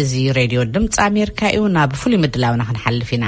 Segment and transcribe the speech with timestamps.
[0.00, 3.24] እዚ ሬድዮ ድምፂ ኣሜሪካ እዩ ናብ ፍሉይ ምድላውና ክንሓልፍ ኢና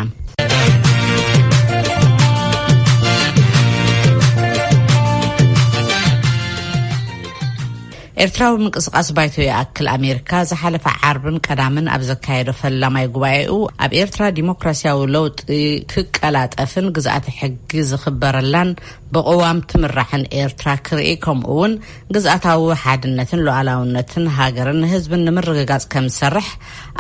[8.25, 13.37] ኤርትራዊ ምንቅስቃስ ባይተ ኣክል ኣሜሪካ ዝሓለፈ ዓርብን ቀዳምን ኣብ ዘካየዶ ፈላማይ ጉባኤ
[13.85, 15.46] ኣብ ኤርትራ ዲሞክራሲያዊ ለውጢ
[15.93, 18.71] ክቀላጠፍን ግዝኣቲ ሕጊ ዝኽበረላን
[19.14, 21.75] ብቕዋም ትምራሕን ኤርትራ ክርኢ ከምኡ ውን
[22.14, 26.48] ግዝእታዊ ሓድነትን ሉዓላውነትን ሃገርን ህዝብን ንምርግጋፅ ከም ዝሰርሕ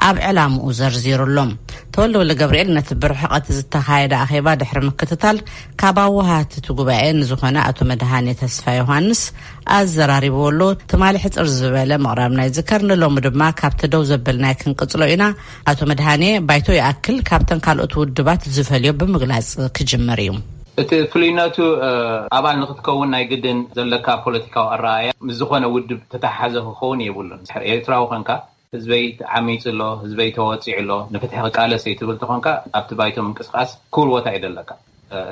[0.08, 1.50] ኣብ ዕላምኡ ዘርዚሩ ሎም
[1.94, 5.36] ተወሎወለ ገብርኤል ነቲ ብርሕቐቲ ዝተካየደ ኣኼባ ድሕሪ ምክትታል
[5.80, 9.20] ካብ ኣዋሃትቲ ጉባኤ ንዝኾነ ኣቶ መድሃኒ ተስፋ ዮሃንስ
[9.76, 15.24] ኣዘራሪበሉ ትማሊ ሕፅር ዝበለ ምቅራብናይ ዝከርኒ ሎም ድማ ካብቲ ደው ዘበልናይ ክንቅፅሎ ኢና
[15.72, 20.32] ኣቶ መድሃኒ ባይቶ ይኣክል ካብተን ካልኦት ውድባት ዝፈልዮ ብምግላፅ ክጅምር እዩ
[20.82, 21.56] እቲ ፍሉይነቱ
[22.38, 28.04] ኣባል ንክትከውን ናይ ግድን ዘለካ ፖለቲካዊ ኣረኣያ ምስ ዝኮነ ውድብ ተታሓዘ ክኸውን የብሉን ር ኤርትራዊ
[28.12, 28.30] ኮንካ
[28.74, 29.04] ህዝበይ
[29.38, 32.46] ዓሚፁሎ ህዝበይ ተወፂዑሎ ንፍትሒ ክቃለሰይትብል እኮንካ
[32.80, 34.70] ኣብቲ ባይቶ ምንቅስቃስ ክብርቦታ እዩ ዘለካ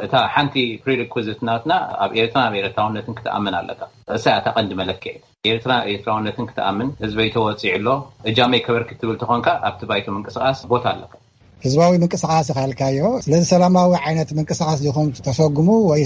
[0.04, 1.72] እታ ሓንቲ ፕሪሪኮዘትናትና
[2.04, 3.80] ኣብ ኤርትራ ኣብ ኤርትራውነትን ክትኣምን ኣለካ
[4.16, 7.88] እሳ ያታ ቀንዲ መለክት ኤርትራ ኣብኤርትራውነት ክትኣምን ህዝበይተወፂዕሎ
[8.30, 11.14] እጃመይ ከበርክ ትብል እተኾንካ ኣብቲ ባይቶ ምንቅስቃስ ቦታ ኣለካ
[11.64, 16.02] ህዝባዊ ምንቅስቃስ ይካልካዮ ስለዚ ሰላማዊ ዓይነት ምንቅስቃስ ዚኹም ተሰጉሙ ወይ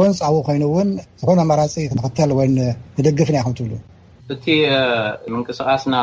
[0.00, 0.88] ጎንፃዊ ኮይኑውን
[1.22, 3.72] ዝኮነ ኣመራፂ ክትኽተል ወይ ንድግፍና ይኹም ትብሉ
[4.34, 4.46] እቲ
[5.34, 5.96] ምንቅስቃስና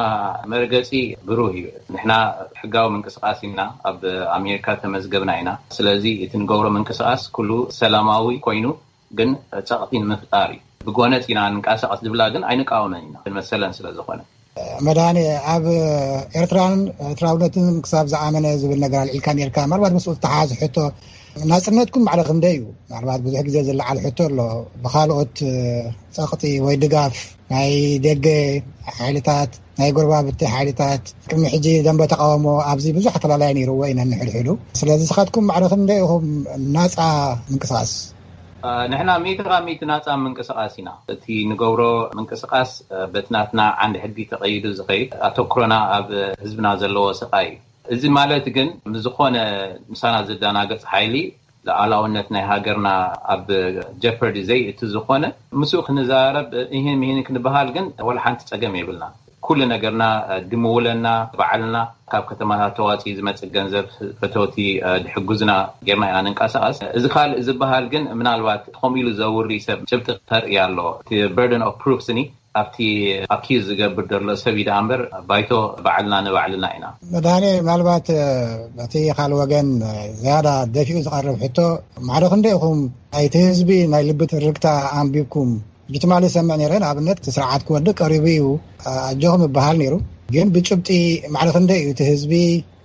[0.51, 0.89] መርገፂ
[1.27, 2.13] ብሩህ ይብ ንሕና
[2.61, 4.01] ሕጋዊ ምንቅስቃስ ኢና ኣብ
[4.37, 7.49] ኣሜሪካ ተመዝገብና ኢና ስለዚ እቲ ንገብሮ ምንቅስቃስ ኩሉ
[7.79, 8.67] ሰላማዊ ኮይኑ
[9.19, 9.29] ግን
[9.69, 14.19] ፀቕጢ ምፍጣር እዩ ብጎነፂ ኢና ንቀሳቀስ ዝብላ ግን ኣይንቃወመን ኢና ንመሰለን ስለዝኾነ
[14.85, 15.19] መድኒ
[15.53, 15.65] ኣብ
[16.39, 20.77] ኤርትራን ኤርትራውነትን ክሳብ ዝኣመነ ዝብል ነገራ ልዒልካ ሜርካ ማልባት ምስ ተሓዝ ሕቶ
[21.49, 24.39] ናፅነትኩም ዕለ ክንደይ እዩ ማልባት ብዙሕ ግዜ ዝለዓል ሕቶ ኣሎ
[24.85, 25.35] ብካልኦት
[26.17, 27.17] ፀቕጢ ወይ ድጋፍ
[27.53, 27.71] ናይ
[28.05, 28.25] ደገ
[28.99, 35.01] ሓይልታት ናይ ጎርባብቲ ሓይልታት ቅድሚ ሕጂ ዘንበ ተቃወሞ ኣብዚ ብዙሕ ኣፈላላይ ነሩዎ ኢ ንሕልሕሉ ስለዚ
[35.11, 36.25] ስካትኩም ዕለክ ደኢኹም
[36.75, 36.95] ናፃ
[37.51, 37.93] ምንቅስቃስ
[38.91, 41.81] ንሕና እትኻብ ምት ናፃ ምንቅስቃስ ኢና እቲ ንገብሮ
[42.19, 42.71] ምንቅስቃስ
[43.15, 46.07] በጥናትና ዓንድ ሕጊ ተቀይዱ ዝኸይድ ኣቶ ክሮና ኣብ
[46.43, 47.55] ህዝብና ዘለዎ ስቃ እዩ
[47.93, 49.35] እዚ ማለት ግን ምዝኾነ
[49.91, 51.13] ምሳና ዝደናገፅ ሓይሊ
[51.79, 52.89] ኣላውነት ናይ ሃገርና
[53.35, 53.47] ኣብ
[54.03, 55.23] ጀፈርድ ዘይእቲ ዝኾነ
[55.61, 59.05] ምስእ ክንዛረብ እህን ምሂን ክንበሃል ግን ወላ ሓንቲ ፀገም የብልና
[59.47, 60.05] ኩሉ ነገርና
[60.49, 61.07] ድምውለና
[61.39, 61.77] በዓልና
[62.11, 63.85] ካብ ከተማ ተዋፂኢ ዝመፅእ ገንዘብ
[64.21, 64.55] ፈቶቲ
[65.05, 65.51] ድሕጉዝና
[65.87, 70.77] ጌርና ኢና ንንቀሳቐስ እዚ ካልእ ዝበሃል ግን ምናልባት ከምኡ ኢሉ ዘውር ሰብ ጭብጢ ተርእያ ኣሎ
[71.01, 72.21] እቲ በርደን ኦፍ ፕሮፍስ ኒ
[72.67, 72.77] ብቲ
[73.35, 75.01] ኣ ዝገብር ዘሎ ሰብ ኢ በር
[75.41, 75.45] ይ
[75.85, 76.85] ባልና ባዕልና ኢና
[77.25, 78.07] ድን ናባት
[78.99, 79.67] እ ካል ወገን
[80.21, 81.49] ዝያዳ ደፊኡ ዝቀርብ ሕ
[82.09, 82.79] ማክንደኹም
[83.25, 84.67] ይቲ ህዝቢ ናይ ልብ ርግታ
[85.01, 85.51] ኣንቢብኩም
[85.91, 88.45] እጅትማ ሰምዕ አ ኣብነት ስርዓት ክወድቅ ቀሪቡ ዩ
[89.09, 89.95] ኣጀኹም ይበሃል ነሩ
[90.35, 90.89] ግን ብጭብጢ
[91.45, 92.33] ዕልክደ ዩ ህዝቢ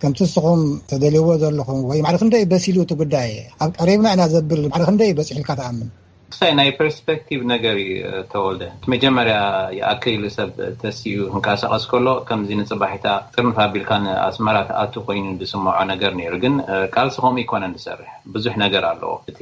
[0.02, 3.30] ከምትስኹም ተደልይዎ ዘለኹም ወይ ክደዩ በሲሉ ጉዳይ
[3.64, 5.88] ኣብ ቀሪብና ኢና ዘብል ክደ ዩ በፅሒልካ ተኣምን
[6.34, 7.90] ክሳይ ናይ ፐርስፔክቲቭ ነገር እዩ
[8.30, 9.34] ተወልደ እቲ መጀመርያ
[9.76, 10.48] ይኣክይሉ ሰብ
[10.80, 16.54] ተስ እዩ ክንቀሳቐስ ከሎ ከምዚ ንፅባሒታ ፅርኒ ፋቢልካ ንኣስመራ ተኣቱ ኮይኑ ዝስምዖ ነገር ነይሩ ግን
[16.94, 19.38] ቃልሲ ከምኡ ይኮነ ዝሰርሕ ብዙሕ ነገር ኣለዎ እቲ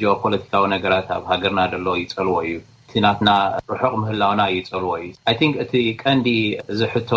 [0.00, 2.56] ጂኦ ፖለቲካዊ ነገራት ኣብ ሃገርና ደሎ ይፀልዎ እዩ
[2.88, 3.30] እቲ ናትና
[3.76, 5.72] ርሑቕ ምህላውና ይፀልዎ እዩ ኣይንክ እቲ
[6.04, 6.28] ቀንዲ
[6.82, 7.10] ዝሕቶ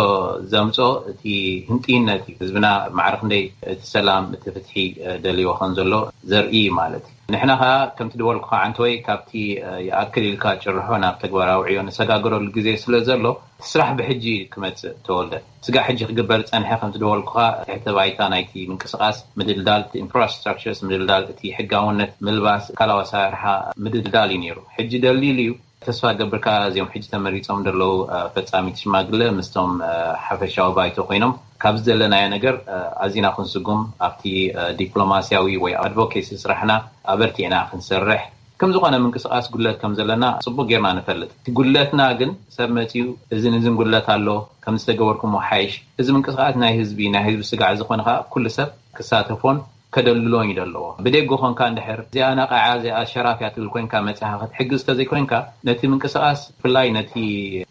[0.54, 0.76] ዘምፆ
[1.12, 1.22] እቲ
[1.70, 2.68] ህንጢነት እዩ ህዝብና
[3.00, 3.44] ማዕር ክንይ
[3.74, 4.74] እቲ ሰላም እቲ ፍትሒ
[5.26, 5.92] ደልዎ ከን ዘሎ
[6.32, 9.30] ዘርኢ ማለት እዩ ንሕና ከዓ ከምቲ ደበልኩካ ዓንተ ወይ ካብቲ
[9.86, 13.24] ይኣክሊልካ ጭርሖ ናብ ተግባር ኣውዕዮ ንሰጋግረሉ ግዜ ስለ ዘሎ
[13.70, 15.32] ስራሕ ብሕጂ ክመፅእ ተወልደ
[15.66, 22.64] ስጋ ሕጂ ክግበር ፀንሐ ከምቲደበልኩካ ትሕተ ባይታ ናይቲ ምንቅስቃስ ምድልዳል ኢንፍራስትራቸ ምድልዳል እቲ ሕጊኣውነት ምልባስ
[22.80, 23.42] ካላዋ ኣሳርሓ
[23.86, 25.50] ምድልዳል ዩ ነይሩ ሕጂ ደሊሉ እዩ
[25.84, 27.90] ተስፋ ገብርካ እዚኦም ሕጂ ተመሪፆም ዘለዉ
[28.34, 29.72] ፈፃሚ ትሽማግለ ምስቶም
[30.26, 31.32] ሓፈሻዊ ባይቶ ኮይኖም
[31.62, 32.54] ካብዚ ዘለናዮ ነገር
[33.06, 34.22] ኣዝና ክንስጉም ኣብቲ
[34.78, 36.72] ዲፕሎማሲያዊ ወይ ኣ ኣድቮኬሲ ዝስራሕና
[37.14, 38.22] ኣበርቲአና ክንሰርሕ
[38.60, 43.04] ከምዝኾነ ምንቅስቃስ ጉለት ከም ዘለና ፅቡቅ ጌርና ንፈልጥ እቲ ጉለትና ግን ሰብ መፅኡ
[43.36, 44.28] እዚ እዝን ጉለት ኣሎ
[44.66, 49.58] ከምዝተገበርኩም ሓይሽ እዚ ምንቅስቃስ ናይ ህዝቢ ናይ ህዝቢ ስጋዕ ዝኾነ ከዓ ኩሉ ሰብ ክሳተፎን
[49.96, 55.32] ከደልሎን እዩ ደለዎ ብደጎ ኮንካ እንድሕር እዚኣ ናቐዓ ዚኣ ሸራፍያ ትብል ኮይንካ መፅሓክት ሕጊዝተዘይኮንካ
[55.68, 57.12] ነቲ ምንቅስቃስ ብፍላይ ነቲ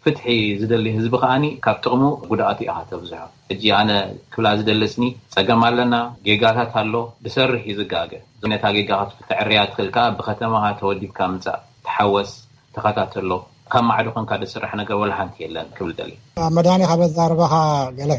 [0.04, 0.26] ፍትሒ
[0.60, 2.02] ዝደሊ ህዝቢ ከዓኒ ካብ ጥቕሙ
[2.32, 3.14] ጉዳኣት ኢኸ ተብዝሖ
[3.54, 3.90] እጂ ኣነ
[4.34, 5.04] ክብላ ዝደሊስኒ
[5.36, 5.94] ፀገም ኣለና
[6.28, 6.94] ጌጋታት ኣሎ
[7.26, 8.14] ብሰርሕ ይዝጋግዕ
[8.54, 12.30] ነታ ጌጋት ፍ ዕርያ ትኽእልከዓ ብከተማካ ተወዲብካ ምፃእ ተሓወስ
[12.76, 13.30] ተኸታተሎ
[13.72, 16.12] ከ ማዕደ ኮንካደ ስራሕ ነገር ወላሓንቲ ለን ብል ሊ
[16.56, 17.52] መድኒ ካበ ኣዛረበኻ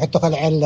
[0.02, 0.56] ሕቶ ክልዕል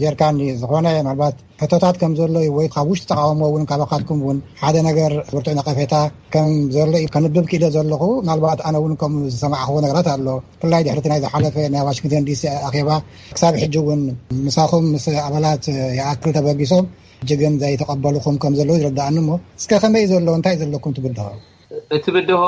[0.00, 5.94] ጀርካኒ ዝኮነ ናባት ሕቶታት ከም ዘሎዩወካብ ውሽጢ ተቃወሞ ካበካትኩም ውን ሓደ ነገር ዝብርትዑ ቀፌታ
[6.34, 10.26] ከምዘሎ ከንብብ ክኢለ ዘለኹ ናባት ኣነ ውን ከምኡ ዝሰማዕክቦ ነገራት ኣሎ
[10.60, 12.90] ብፍላይ ድሕርቲ ናይ ዝሓለፈ ናይ ዋሽንተን ዲሲ ኣባ
[13.36, 14.02] ክሳብ ሕጂ ውን
[14.46, 15.64] ምሳኹም ምስ ኣባላት
[15.98, 16.86] ይኣክል ተበጊሶም
[17.24, 19.16] ሕጅግን ዘይተቀበልኩም ከምዘሎ ዝርዳእኒ
[19.84, 21.30] ከመይእዩ ዘሎ እንታይእ ዘለኩም ትብል ት
[21.96, 22.38] እቲ ብድሆ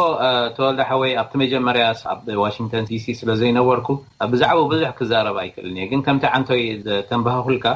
[0.56, 3.88] ተወልዳሓወይ ኣብቲ መጀመርያ ኣብ ዋሽንተን ዲሲ ስለዘይነበርኩ
[4.32, 7.66] ብዛዕባ ብዙሕ ክዛረብ ኣይክእልኒ ግን ከምቲይ ዓንተወይ ዘተንባሃሁልካ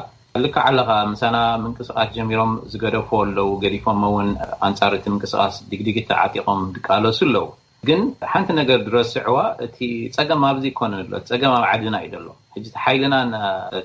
[0.43, 4.29] ልክዓለኻ ምሰና ምንቅስቃስ ጀሚሮም ዝገደፈዎ ኣለው ገዲፎሞ እውን
[4.67, 7.45] ኣንጻር እቲ ምንቅስቃስ ድግድግ ተዓጢቆም ድቃለሱ ኣለዉ
[7.89, 8.01] ግን
[8.31, 9.37] ሓንቲ ነገር ዝረስዕዋ
[9.67, 9.77] እቲ
[10.17, 13.29] ፀገም ኣብዚ ኮነ ኣሎ እቲ ፀገም ኣብ ዓድና እዩ ደሎ ሕጂ ቲ ሓይልናን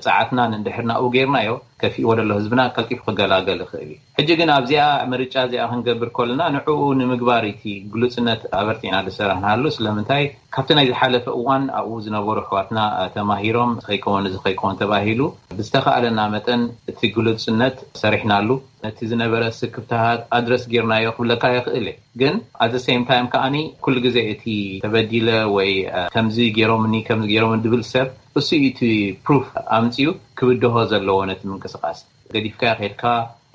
[0.05, 1.51] ፀዓትና ንንድሕርና እኡ ጌርናዮ
[1.81, 7.43] ከፊእዎደሎ ህዝብና ከቂሑ ክገላገል ይኽእል እዩ ሕጂ ግን ኣብዚኣ ምርጫ እዚኣ ክንገብር ከለና ንዕኡ ንምግባር
[7.51, 7.63] እቲ
[7.93, 10.25] ግልፅነት ኣበርቲዕና ዝሰርሕናሃሉ ስለምንታይ
[10.55, 12.79] ካብቲ ናይ ዝሓለፈ እዋን ኣብኡ ዝነበሩ ኣሕዋትና
[13.15, 15.21] ተማሂሮም ኸይከውን ንዝ ኸይከውን ተባሂሉ
[15.59, 16.61] ብዝተኸኣለና መጠን
[16.93, 18.49] እቲ ግልፅነት ሰሪሕናሉ
[18.85, 22.35] ነቲ ዝነበረ ስክብታት ኣድረስ ጌርናዮ ክብለካ ይኽእል እየ ግን
[22.65, 23.55] ኣብዘ ሰም ታይም ከዓኒ
[23.85, 24.43] ኩሉ ግዜ እቲ
[24.85, 25.71] ተበዲለ ወይ
[26.15, 28.07] ከምዚ ገይሮምኒ ከም ገሮም ድብል ሰብ
[28.41, 28.81] እሱ ኢቲ
[29.25, 29.45] ፕሩፍ
[29.77, 31.99] ኣምፅ ኡ ክብድሆ ዘለዎ ነቲ ምንቅስቓስ
[32.35, 33.01] ገዲፍካ ይኸድካ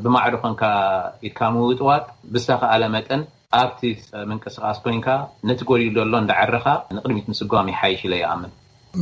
[0.04, 0.62] ብማዕዶ ኾንካ
[1.28, 2.04] ኢድካ ምውጥዋት
[2.34, 3.20] ብሳኽኣለመጠን
[3.60, 3.80] ኣብቲ
[4.30, 5.08] ምንቅስቓስ ኮንካ
[5.50, 6.66] ነቲ ጎልድ ዘሎ እንዳዓረኻ
[6.96, 8.52] ንቅድሚት ምስጓም ይሓይሽ ኢለዩ ኣምን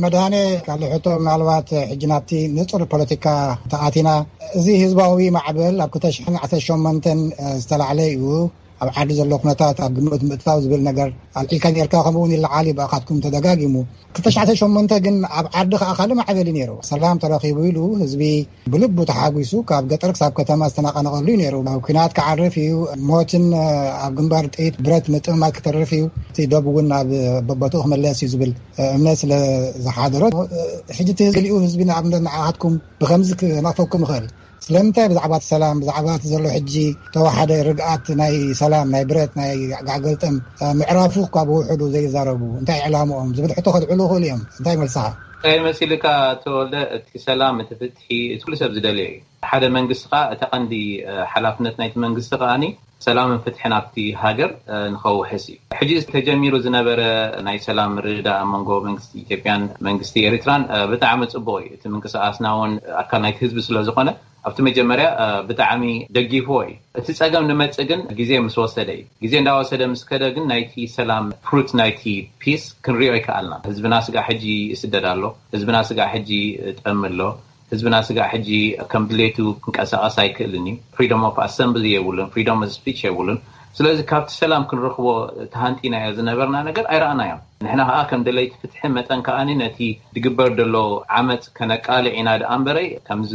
[0.03, 0.35] መድኔ
[0.65, 3.25] ካል ሕቶ ምናልባት ሕጂ ናብቲ ንጹር ፖለቲካ
[3.71, 4.09] ተኣቲና
[4.59, 6.17] እዚ ህዝባዊ ማዕበል ኣብ 2ተሽ
[6.67, 7.05] 18መ
[7.63, 8.25] ዝተላዕለ እዩ
[8.83, 10.79] ኣብ ዓርዲ ዘሎ ነታት ኣብ ግት ምእታዊ ዝብል
[11.39, 13.75] ኣልዒልካ ርካ ከምኡውን ዓ ብኣካትኩም ተደጋጊሙ
[14.25, 18.23] 28 ግን ኣብ ዓርዲ ከኣካልመዓበል ሩ ሰላም ተረኺቡ ኢሉ ህዝቢ
[18.73, 21.35] ብል ተሓጉሱ ካብ ገጠር ክሳብ ከተማ ዝተናቀነቀሉዩ
[21.87, 22.71] ኩናት ክዓርፍ እዩ
[23.09, 23.31] ሞት
[24.03, 26.03] ኣብ ግንባር ኢት ብረት ጥእማት ክተርፍ እዩ
[26.43, 28.53] እ ደብ እውን ብ በበትኡ ክመለስ ዩ ብል
[28.97, 30.33] እምነት ስለዝሓደሮት
[31.65, 34.25] ህዝቢ ኣብት ካትኩም ብከምዚ ክነቕፈኩም ይኽእል
[34.65, 36.73] ስለምንታይ ብዛዕባ ሰላም ብዛዕባ ዘሎ ሕጂ
[37.15, 39.51] ተወሓደ ርድኣት ናይ ሰላም ናይ ብረት ናይ
[39.87, 40.35] ጋዕገልጥም
[40.79, 45.05] ምዕራፉ ካ ብ ውሕዱ ዘይዛረቡ እንታይ ዕላሙኦም ዝብል ሕ ከድዕሉ ኽእሉ እዮም ንታይ መልስኻ
[45.43, 46.05] ከይ መሊካ
[46.45, 48.05] ተወልደ እቲ ሰላም ፍትሒ
[48.51, 49.17] ሉ ሰብ ዝደልዩ ዩ
[49.51, 50.75] ሓደ መንግስቲ ከ እታ ቐንዲ
[51.33, 52.51] ሓላፍነት ናይ መንግስቲ ከዓ
[53.09, 54.51] ሰላም ፍትሒ ብቲ ሃገር
[54.93, 56.99] ንከውሕስ እዩ ሕጂ ተጀሚሩ ዝነበረ
[57.47, 59.55] ናይ ሰላም ርዳ መንጎ መንስቲ ኢያ
[59.87, 64.09] መንግስቲ ኤርትራን ብጣዕሚ ፅቡቅ ዩእቲ ምንቅስቃስና ውን ኣካል ናይቲ ህዝቢ ስለዝኮነ
[64.47, 65.07] ኣብቲ መጀመርያ
[65.49, 65.83] ብጣዕሚ
[66.15, 70.73] ደጊፎ እዩ እቲ ፀገም ንመፅእ ግን ጊዜ ምስ ወሰደ እዩ ጊዜ እንዳወሰደ ምስከደ ግን ናይቲ
[70.97, 72.01] ሰላም ፍሩት ናይቲ
[72.41, 74.43] ፕስ ክንሪኦ ይከኣልና ህዝብና ስጋ ሕጂ
[74.73, 75.23] ይስደድ ኣሎ
[75.55, 76.29] ህዝብና ስጋ ሕጂ
[76.85, 77.21] ጠሚኣሎ
[77.73, 78.49] ህዝብና ስጋ ሕጂ
[78.91, 83.39] ከም ድሌቱ ክንቀሳቀስ ኣይክእልን እዩ ፍሪዶም ኦፍ ኣሰምብሊ የብሉን ፍሪዶም ስፒች የብሉን
[83.77, 85.05] ስለዚ ካብቲ ሰላም ክንርክቦ
[85.53, 89.79] ተሃንጢናዮ ዝነበርና ነገር ኣይረኣና እዮም ንሕና ከዓ ከም ደለይትፍትሒ መጠን ከዓኒ ነቲ
[90.17, 90.75] ትግበር ደሎ
[91.19, 93.33] ዓመፅ ከነቃሊ ዒና ድኣንበረይ ከምዚ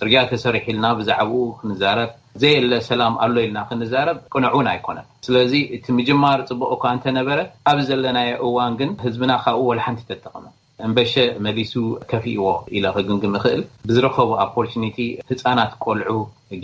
[0.00, 2.10] ፅርግያ ተሰርሒ ኢልና ብዛዕብኡ ክንዛረብ
[2.44, 7.38] ዘየለ ሰላም ኣሎ ኢልና ክንዛረብ ቅንዑን ኣይኮነን ስለዚ እቲ ምጅማር ፅቡቅ እኳ እንተነበረ
[7.72, 10.46] ኣብ ዘለናየ እዋን ግን ህዝብና ካብኡ ወላሓንቲ ተጠቐመ
[10.86, 11.12] እምበሸ
[11.44, 11.72] መሊሱ
[12.10, 12.44] ከፍእዎ
[12.78, 14.96] ኢለ ክግምግም ይኽእል ብዝረከቡ ኣፖርቱኒቲ
[15.30, 16.10] ህፃናት ቆልዑ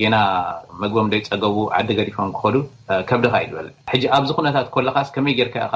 [0.01, 0.17] ጌና
[0.83, 2.57] መግቦም ዶይፀገቡ ዓደ ገዲፎም ክኮዱ
[3.09, 5.75] ከብድካ ይ ዝበል ሕጂ ኣብዚ ኩነታት ኮለካስ ከመይ ጌርካ ኢኻ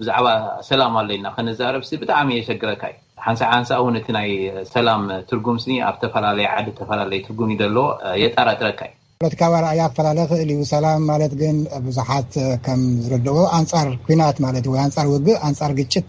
[0.00, 0.26] ብዛዕባ
[0.70, 4.28] ሰላም ኣለዩና ክንዛረብሲ ብጣዕሚ የሸግረካ እዩ ሓንሳዕ ሓንሳ እውን እቲ ናይ
[4.74, 7.84] ሰላም ትርጉም ስኒ ኣብ ዝተፈላለየ ዓደ ዝተፈላለየ ትርጉም እዩ ዘለዎ
[8.22, 11.58] የጠራጥረካ እዩ ፖለቲካባ ርእያ ክፈላለየ ክእል እዩ ሰላም ማለት ግን
[11.88, 12.30] ብዙሓት
[12.68, 16.08] ከም ዝርድዎ ኣንፃር ኩናት ማለት እዩ ወይ ኣንፃር ውግእ ኣንፃር ግጭት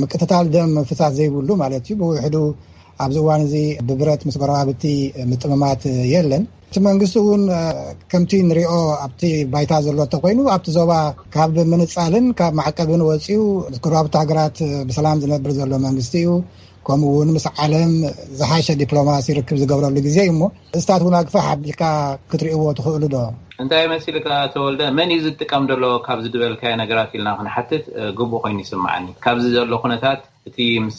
[0.00, 2.36] ምቅትታል ደም ምፍሳት ዘይብሉ ማለት እዩ ብውሕዱ
[3.04, 3.54] ኣብዚ እዋን እዚ
[3.88, 4.84] ብብረት ምስ ቆርባብቲ
[5.30, 5.82] ምጥምማት
[6.14, 7.42] የለን እቲ መንግስቲ እውን
[8.10, 8.72] ከምቲ ንሪኦ
[9.04, 9.22] ኣብቲ
[9.52, 10.92] ባይታ ዘሎ እተኮይኑ ኣብቲ ዞባ
[11.34, 13.38] ካብ ምንፃልን ካብ ማዕቀብን ወፅኡ
[13.76, 14.58] ስ ቆረባብቲ ሃገራት
[14.90, 16.28] ብሰላም ዝነብር ዘሎ መንግስቲ እዩ
[16.86, 17.92] ከምኡውን ምስ ዓለም
[18.38, 20.42] ዝሓሸ ዲፕሎማሲ ይርክብ ዝገብረሉ ግዜ እዩ እሞ
[20.78, 21.82] እስታት እውናኣግፋሕ ኣልካ
[22.30, 23.18] ክትርእይዎ ትኽእሉ ዶ
[23.62, 27.84] እንታይ መሲሊካ ተወልደ መን እዩ ዚ ጥቀም ዘሎ ካብዚ ድበልካዮ ነገራት ኢልና ክንሓትት
[28.18, 30.20] ግቡእ ኮይኑ ይስማዓኒ ካብዚ ዘሎ ኩነታት
[30.50, 30.98] እቲ ምስ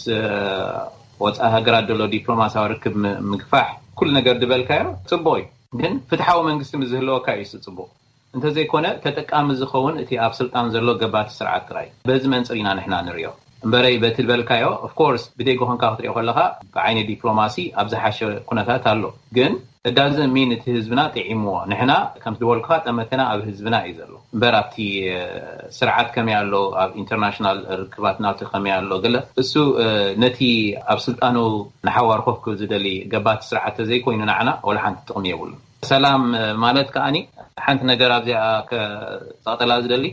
[1.25, 2.95] ወፃኢ ሃገራት ዘሎ ዲፕሎማሲዊ ርክብ
[3.31, 3.67] ምግፋሕ
[4.01, 5.49] ኩል ነገር ድበልካዮ ፅቡቅ እዩ
[5.81, 7.89] ግን ፍትሓዊ መንግስቲ ምዝህለወካ እዩፅቡቅ
[8.37, 13.29] እንተዘይኮነ ተጠቃሚ ዝኸውን እቲ ኣብ ስልጣን ዘሎ ገባቲ ስርዓት ክራዩ በዚ መንፅር ኢና ንሕና ንሪኦ
[13.67, 16.39] እምበረይ በቲበልካዮ ኣፍኮርስ ብደጎ ኹንካ ክትሪኦ ከለካ
[16.73, 18.17] ብዓይነ ዲፕሎማሲ ኣብ ዝሓሸ
[18.49, 19.03] ኩነታት ኣሎ
[19.37, 19.53] ግን
[19.89, 21.93] እዳልዚ ሚን እቲ ህዝብና ጥዒምዎ ንሕና
[22.23, 24.75] ከምዝበልኩካ ጠመተና ኣብ ህዝብና እዩ ዘሎ እምበር ኣብቲ
[25.77, 26.53] ስርዓት ከመይ ኣሎ
[26.83, 29.53] ኣብ ኢንተርናሽናል ርክባት ናብቲ ከመይ ኣሎ ገለ እሱ
[30.23, 30.39] ነቲ
[30.93, 31.35] ኣብ ስልጣኑ
[31.89, 35.59] ናሓዋርኮክ ዝደሊ ገባቲ ስርዓተ ዘይኮይኑ ናዕና ወሉሓንቲ ጥቕሚ የብሉን
[35.91, 36.21] ሰላም
[36.65, 37.17] ማለት ከኣኒ
[37.65, 40.05] ሓንቲ ነገር ኣብዚኣ ከፀቀጠላ ዝደሊ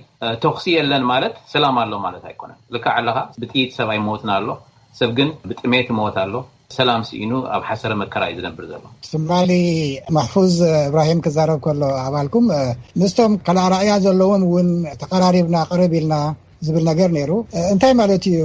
[0.44, 4.48] ተኽሲ የለን ማለት ሰላም ኣሎ ማለት ኣይኮነን ልከዕ ኣለካ ብጢኢት ሰብ ኣይሞትና ኣሎ
[5.00, 6.34] ሰብ ግን ብጥሜት ይሞት ኣሎ
[6.78, 9.52] ሰላም ስኢኑ ኣብ ሓሰረ መከራ እዩ ዝነብር ዘሎ ትማሊ
[10.16, 10.54] ማሕፉዝ
[10.88, 12.46] እብራሂም ክዛረብ ከሎ ኣባልኩም
[13.02, 14.68] ንስቶም ካልኣ ራእያ ዘለዎም እውን
[15.02, 16.16] ተቀራሪብና ቀረብ ኢልና
[16.66, 17.32] ዝብል ነገር ነይሩ
[17.72, 18.40] እንታይ ማለት እዩ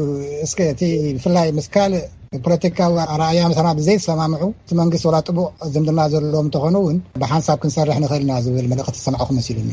[0.45, 0.81] እስ እቲ
[1.15, 2.03] ብፍላይ ምስ ካልእ
[2.45, 8.65] ፖለቲካዊ ኣርኣያ ና ብዘይሰማምዑ እቲ መንግስት ወላ ጥቡቅ ዝምድና ዘሎዎም እንትኾኑእውን ብሓንሳብ ክንሰርሕ ንክእልና ዝብል
[8.71, 9.71] መልእክቲ ሰማዕኩመሲሉኒ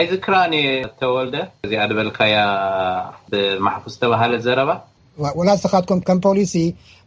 [0.00, 0.54] ኣዚ ክራኒ
[1.00, 2.36] ተወልደ እዚኣ ድበልካያ
[3.34, 4.70] ብማሕኩስ ዝተባሃለዘረባ
[5.46, 6.54] ላ ዝተካትኩም ከም ፖሊሲ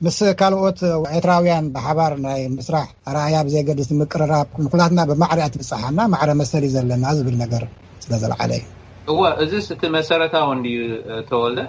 [0.05, 0.79] ምስ ካልኦት
[1.17, 2.85] ኤርትራውያን ብሓባር ናይ ምስራሕ
[3.17, 7.65] ርኣያ ብዘይገድስ ንምቅርራብ ንኩላትና ብማዕርያ ትብፅሓና ማዕረ መሰሪ እዩ ዘለና ዝብል ነገር
[8.05, 8.65] ስለ ዘለዓለ እዩ
[9.11, 10.47] እ እዚእቲ መሰረታው
[11.27, 11.59] ተወልደ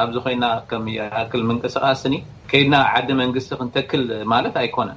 [0.00, 0.86] ኣብዝ ኮይና ከም
[1.20, 2.14] ኣክል ምንቅስቃስኒ
[2.50, 4.90] ከይድና ዓዲ መንግስቲ ክንተክል ማለ ኣይኮነ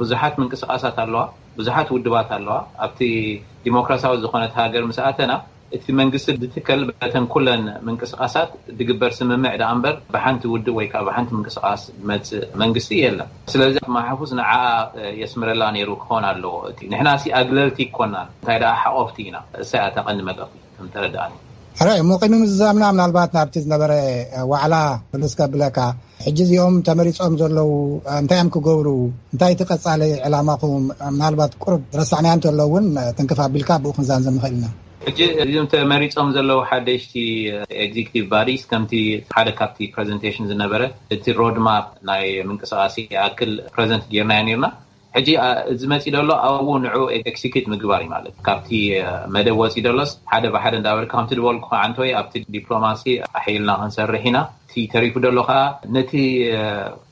[0.00, 2.56] ብዙሓት ቅስቃሳ ኣዋብዙሓት ውድባት ኣለዋ
[2.88, 3.00] ኣብቲ
[3.68, 5.32] ዲሞክራሲዊ ዝኮነ ሃገር ስኣተና
[5.76, 9.52] እቲ መንግስቲ ብትከል በተን ለን ምንቅስቃሳት ዝግበር ስምምዕ
[9.84, 10.82] በር ብሓንቲ ውድብ ወ
[11.16, 13.30] ሓንቲ ምንቅስቃስ ብመፅእ መንግስቲ የለን
[13.76, 14.32] ለ ማሕፉስ
[15.22, 16.54] የስምረላ ሩ ክኾን ኣለዎ
[17.42, 18.16] ኣግለልቲ ይኮና
[18.48, 19.38] ታ ሓቆፍቲ ኢና
[19.72, 20.50] ሳተቀ መፍዩ
[22.02, 23.92] እሞ ቀሚ ምዛምና ናባት ናብ ዝነበረ
[24.50, 24.74] ዋዕላ
[25.22, 25.78] ሎስከብለካ
[26.24, 27.70] ሕ እዚኦም ተመሪፆም ዘለዉ
[28.20, 28.88] እንታይም ክገብሩ
[29.32, 30.84] እንታይ ቲ ቐፃለ ዕላማኹም
[31.20, 32.86] ናባት ቁር ረሳዕና እንተሎዉውን
[33.18, 34.68] ተንከፋቢልካ ብኡ ክንዛንዘንክእል ና
[35.60, 37.14] ኦ ተመሪፆም ዘለዉ ሓደሽቲ
[38.72, 39.76] ከምደ ካብ
[40.50, 40.82] ዝነበረ
[41.16, 41.68] እቲ ሮድማ
[42.10, 42.96] ናይ ምንቅስቃሲ
[43.26, 43.52] ኣክል
[43.92, 44.32] ዘ ገርና
[44.64, 44.72] ና
[45.16, 45.28] ሕጂ
[45.70, 48.70] እዚ መፂእ ደሎ ኣብው ንዑ ኤክስክት ምግባር እዩ ማለት እ ካብቲ
[49.34, 53.02] መደብ ወፂእ ደሎስ ሓደ ብሓደ እዳ በርካ ከምቲ ዝበልኩከ ዓንተወይ ኣብቲ ዲፕሎማሲ
[53.40, 54.38] ኣሒልና ክንሰርሕ ኢና
[54.68, 55.58] እቲ ተሪፉ ደሎ ከዓ
[55.96, 56.12] ነቲ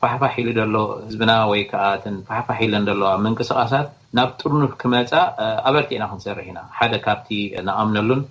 [0.02, 0.74] ፋሕፋሒሉ ደሎ
[1.08, 3.88] ህዝብና ወይ ከዓ እን ፋሕፋሒኢለን ዘለዋ ምንቅስቓሳት
[4.18, 5.12] ናብ ጥርንፍ ክመፃ
[5.70, 7.28] ኣበርቲኢና ክንሰርሕ ኢና ሓደ ካብቲ
[7.68, 8.22] ንኣምነሉን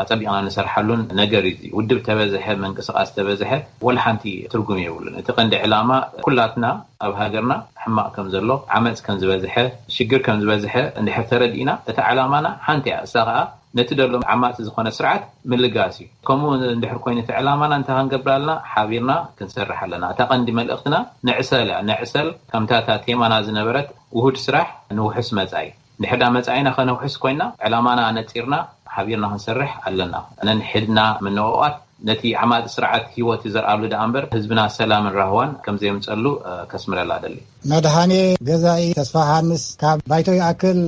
[0.00, 3.50] ኣፀቢቕና ንሰርሐሉን ነገር እዩ እዙ ውድብ ተበዝሐ መንቅስቃስ ተበዝሐ
[3.86, 5.90] ወላ ሓንቲ ትርጉም የብሉን እቲ ቀንዲ ዕላማ
[6.26, 6.66] ኩላትና
[7.06, 7.54] ኣብ ሃገርና
[7.84, 9.54] ሕማቅ ከም ዘሎ ዓመፅ ከም ዝበዝሐ
[9.96, 13.38] ሽግር ከም ዝበዝሐ እንድሕር ተረዲእና እቲ ዕላማና ሓንቲ እያ እሳ ከዓ
[13.78, 19.12] ነቲ ደሎም ዓማፅ ዝኾነ ስርዓት ምልጋሲ እዩ ከምኡ እንድሕር ኮይኑእቲ ዕላማና እንታ ክንገብር ኣለና ሓቢርና
[19.38, 20.96] ክንሰርሕ ኣለና እታ ቀንዲ መልእኽትና
[21.28, 24.66] ንዕሰል እያ ንዕሰል ከምታታ ቴማና ዝነበረት ውሁድ ስራሕ
[24.98, 25.68] ንውሑስ መጻኢ
[26.00, 28.56] ንድሕርዳ መፃኢና ከነውሑስ ኮይንና ዕላማና ኣነፂርና
[28.96, 30.14] ሓቢርና ክንሰርሕ ኣለና
[30.48, 31.76] ነንሕድና ምንኣዋት
[32.08, 36.24] ነቲ ዓማጥ ስርዓት ሂይወት ዘርአሉ ደኣ እምበር ህዝብና ሰላምን ራህዋን ከምዘየምፀሉ
[36.72, 37.36] ከስ ምረላ ደሊ
[37.72, 38.12] መድሃኔ
[38.50, 40.80] ገዛኢ ተስፋ ሃንስ ካብ ባይተዊኣክል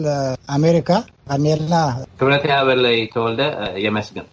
[0.58, 0.90] ኣሜሪካ
[1.32, 1.74] ቀኔልና
[2.20, 3.42] ክብረትያ በለይ ተወልደ
[3.86, 4.26] የመስግን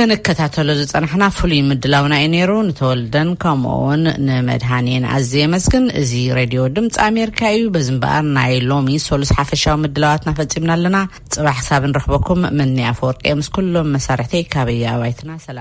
[0.00, 7.40] ክንከታተሉ ዝፀናሕና ፍሉይ ምድላውና እዩ ነይሩ ንተወልደን ከምኡውን ንመድሃኒን ኣዘ የመስግን እዚ ሬድዮ ድምፂ ኣሜሪካ
[7.56, 10.96] እዩ በዚ ምበኣር ናይ ሎሚ ሶሉስ ሓፈሻዊ ምድላዋትናፈፂምና ኣለና
[11.36, 15.58] ፅባሕ ክሳብ ንረኽበኩም ምኒ ኣፈወርቂ ምስ ኩሎም መሳርሕተይ ካበዩ ኣባይትና ሰላ